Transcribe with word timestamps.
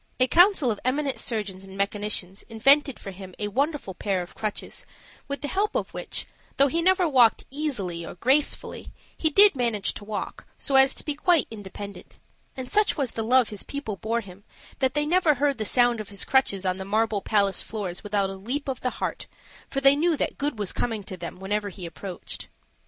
A 0.19 0.25
council 0.25 0.71
of 0.71 0.79
eminent 0.83 1.19
surgeons 1.19 1.63
and 1.63 1.77
mechanicians 1.77 2.41
invented 2.49 2.97
for 2.97 3.11
him 3.11 3.35
a 3.37 3.49
wonderful 3.49 3.93
pair 3.93 4.23
of 4.23 4.33
crutches, 4.33 4.87
with 5.27 5.41
the 5.41 5.47
help 5.47 5.75
of 5.75 5.93
which, 5.93 6.25
though 6.57 6.65
he 6.69 6.81
never 6.81 7.07
walked 7.07 7.45
easily 7.51 8.03
or 8.03 8.15
gracefully, 8.15 8.87
he 9.15 9.29
did 9.29 9.55
manage 9.55 9.93
to 9.93 10.03
walk 10.03 10.47
so 10.57 10.73
as 10.75 10.95
to 10.95 11.05
be 11.05 11.13
quite 11.13 11.45
independent. 11.51 12.17
And 12.57 12.71
such 12.71 12.97
was 12.97 13.11
the 13.11 13.21
love 13.21 13.49
his 13.49 13.61
people 13.61 13.95
bore 13.95 14.21
him 14.21 14.43
that 14.79 14.95
they 14.95 15.05
never 15.05 15.35
heard 15.35 15.59
the 15.59 15.65
sound 15.65 16.01
of 16.01 16.09
his 16.09 16.25
crutches 16.25 16.65
on 16.65 16.79
the 16.79 16.83
marble 16.83 17.21
palace 17.21 17.61
floors 17.61 18.03
without 18.03 18.31
a 18.31 18.35
leap 18.35 18.67
of 18.67 18.81
the 18.81 18.89
heart, 18.97 19.27
for 19.69 19.81
they 19.81 19.95
knew 19.95 20.17
that 20.17 20.39
good 20.39 20.57
was 20.57 20.73
coming 20.73 21.03
to 21.03 21.15
them 21.15 21.39
whenever 21.39 21.69
he 21.69 21.85
approached. 21.85 22.47